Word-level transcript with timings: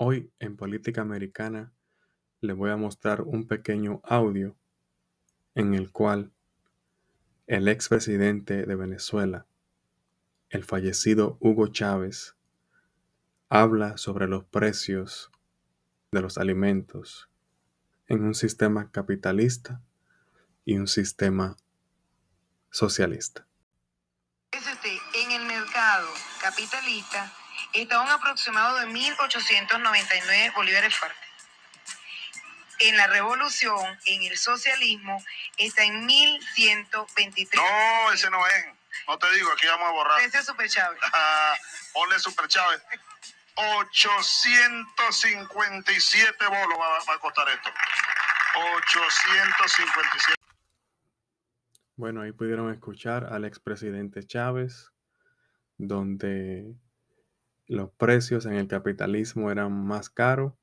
Hoy 0.00 0.32
en 0.38 0.56
Política 0.56 1.00
Americana 1.00 1.72
les 2.40 2.54
voy 2.54 2.70
a 2.70 2.76
mostrar 2.76 3.22
un 3.22 3.48
pequeño 3.48 4.00
audio 4.04 4.56
en 5.56 5.74
el 5.74 5.90
cual 5.90 6.30
el 7.48 7.66
expresidente 7.66 8.64
de 8.64 8.76
Venezuela, 8.76 9.48
el 10.50 10.62
fallecido 10.62 11.36
Hugo 11.40 11.66
Chávez, 11.66 12.36
habla 13.48 13.96
sobre 13.96 14.28
los 14.28 14.44
precios 14.44 15.32
de 16.12 16.22
los 16.22 16.38
alimentos 16.38 17.28
en 18.06 18.22
un 18.22 18.36
sistema 18.36 18.92
capitalista 18.92 19.82
y 20.64 20.78
un 20.78 20.86
sistema 20.86 21.56
socialista. 22.70 23.48
En 25.14 25.32
el 25.32 25.44
mercado 25.44 26.06
capitalista 26.40 27.32
está 27.72 28.00
un 28.00 28.08
aproximado 28.08 28.78
de 28.78 28.86
1.899 28.86 30.54
bolívares 30.54 30.94
fuertes. 30.94 31.28
En 32.80 32.96
la 32.96 33.08
revolución, 33.08 33.98
en 34.06 34.22
el 34.22 34.38
socialismo, 34.38 35.20
está 35.56 35.82
en 35.84 36.08
1.123. 36.08 37.56
No, 37.56 38.12
ese 38.12 38.30
no 38.30 38.46
es. 38.46 38.66
No 39.08 39.18
te 39.18 39.28
digo, 39.32 39.50
aquí 39.52 39.66
vamos 39.66 39.88
a 39.88 39.92
borrar. 39.92 40.20
Ese 40.20 40.38
es 40.38 40.46
Super 40.46 40.68
Chávez. 40.68 41.00
Ponle 41.92 42.16
Super 42.18 42.46
Chávez. 42.46 42.80
857 43.56 46.46
bolos 46.46 46.78
va, 46.78 47.00
va 47.08 47.14
a 47.14 47.18
costar 47.18 47.48
esto. 47.48 47.68
857. 48.54 50.36
Bueno, 51.96 52.22
ahí 52.22 52.30
pudieron 52.30 52.72
escuchar 52.72 53.24
al 53.32 53.44
expresidente 53.44 54.24
Chávez, 54.24 54.92
donde 55.76 56.76
los 57.68 57.90
precios 57.92 58.46
en 58.46 58.54
el 58.54 58.66
capitalismo 58.66 59.50
eran 59.50 59.72
más 59.72 60.08
caros 60.08 60.54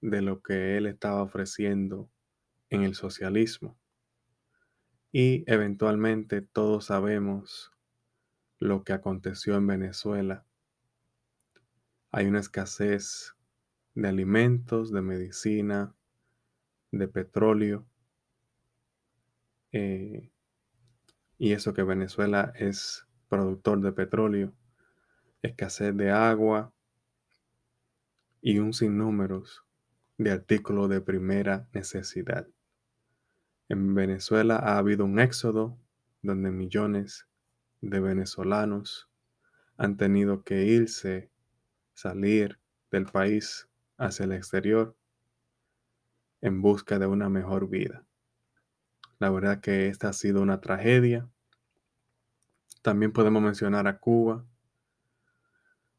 de 0.00 0.22
lo 0.22 0.42
que 0.42 0.76
él 0.76 0.86
estaba 0.86 1.22
ofreciendo 1.22 2.10
en 2.70 2.82
el 2.82 2.94
socialismo. 2.94 3.78
Y 5.12 5.44
eventualmente 5.46 6.40
todos 6.40 6.86
sabemos 6.86 7.70
lo 8.58 8.82
que 8.82 8.94
aconteció 8.94 9.56
en 9.56 9.66
Venezuela. 9.66 10.46
Hay 12.10 12.26
una 12.26 12.40
escasez 12.40 13.34
de 13.94 14.08
alimentos, 14.08 14.90
de 14.90 15.02
medicina, 15.02 15.94
de 16.90 17.08
petróleo. 17.08 17.86
Eh, 19.72 20.30
y 21.36 21.52
eso 21.52 21.74
que 21.74 21.82
Venezuela 21.82 22.52
es 22.56 23.06
productor 23.28 23.80
de 23.80 23.92
petróleo, 23.92 24.54
escasez 25.46 25.94
de 25.96 26.10
agua 26.10 26.72
y 28.40 28.58
un 28.58 28.72
sinnúmero 28.72 29.44
de 30.16 30.30
artículos 30.30 30.88
de 30.88 31.00
primera 31.00 31.68
necesidad. 31.72 32.46
En 33.68 33.94
Venezuela 33.94 34.56
ha 34.56 34.78
habido 34.78 35.04
un 35.04 35.18
éxodo 35.18 35.78
donde 36.22 36.50
millones 36.50 37.26
de 37.80 38.00
venezolanos 38.00 39.10
han 39.76 39.96
tenido 39.96 40.44
que 40.44 40.64
irse, 40.64 41.30
salir 41.92 42.58
del 42.90 43.06
país 43.06 43.68
hacia 43.98 44.24
el 44.24 44.32
exterior 44.32 44.96
en 46.40 46.62
busca 46.62 46.98
de 46.98 47.06
una 47.06 47.28
mejor 47.28 47.68
vida. 47.68 48.04
La 49.18 49.30
verdad 49.30 49.60
que 49.60 49.88
esta 49.88 50.08
ha 50.08 50.12
sido 50.12 50.42
una 50.42 50.60
tragedia. 50.60 51.28
También 52.82 53.12
podemos 53.12 53.42
mencionar 53.42 53.86
a 53.86 53.98
Cuba, 53.98 54.44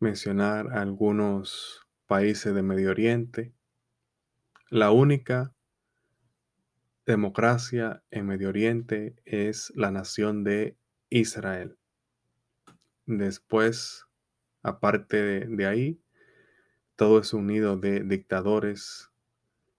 mencionar 0.00 0.72
algunos 0.72 1.86
países 2.06 2.54
de 2.54 2.62
Medio 2.62 2.90
Oriente. 2.90 3.52
La 4.70 4.90
única 4.90 5.54
democracia 7.06 8.02
en 8.10 8.26
Medio 8.26 8.50
Oriente 8.50 9.16
es 9.24 9.72
la 9.74 9.90
nación 9.90 10.44
de 10.44 10.76
Israel. 11.10 11.78
Después, 13.06 14.06
aparte 14.62 15.22
de, 15.22 15.46
de 15.46 15.66
ahí, 15.66 16.02
todo 16.96 17.20
es 17.20 17.32
unido 17.32 17.76
de 17.76 18.00
dictadores 18.00 19.10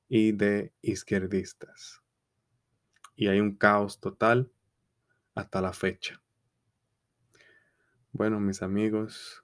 y 0.07 0.31
de 0.31 0.73
izquierdistas 0.81 2.01
y 3.19 3.27
hay 3.27 3.41
un 3.41 3.57
caos 3.57 3.99
total 3.99 4.49
hasta 5.35 5.59
la 5.59 5.73
fecha. 5.73 6.21
Bueno, 8.13 8.39
mis 8.39 8.61
amigos, 8.61 9.43